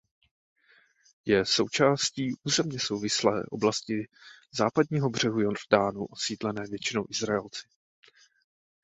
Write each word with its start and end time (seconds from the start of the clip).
Je 1.25 1.45
součástí 1.45 2.33
územně 2.43 2.79
souvislé 2.79 3.43
oblasti 3.51 4.07
Západního 4.51 5.09
břehu 5.09 5.39
Jordánu 5.39 6.05
osídlené 6.05 6.63
většinou 6.67 7.05
Izraelci. 7.09 7.67